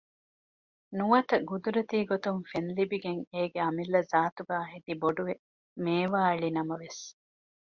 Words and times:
ނުވަތަ 0.97 1.35
ގުދުރަތީގޮތުން 1.49 2.41
ފެންލިބިގެން 2.49 3.21
އޭގެ 3.33 3.59
އަމިއްލަ 3.65 3.99
ޒާތުގައި 4.11 4.67
ހެދިބޮޑުވެ 4.71 5.33
މޭވާއެޅިނަމަވެސް 5.83 7.01